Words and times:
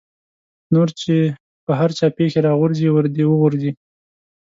نور 0.73 0.87
چې 1.01 1.15
په 1.65 1.71
هر 1.79 1.89
چا 1.97 2.07
پېښې 2.17 2.39
را 2.45 2.51
غورځي 2.59 2.87
ور 2.91 3.05
دې 3.15 3.25
وغورځي. 3.27 3.71